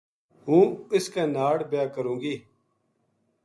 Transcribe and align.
ہوں 0.45 0.65
اسے 0.95 1.09
کے 1.13 1.23
ناڑ 1.35 1.55
بیاہ 1.69 1.87
کروں 1.95 2.17
گی‘‘ 2.21 2.35